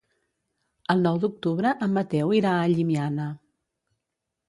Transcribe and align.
El 0.93 1.03
nou 1.09 1.19
d'octubre 1.27 1.75
en 1.89 1.95
Mateu 1.99 2.35
irà 2.41 2.57
a 2.57 2.67
Llimiana. 2.75 3.33